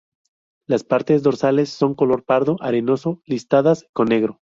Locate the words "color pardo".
1.93-2.55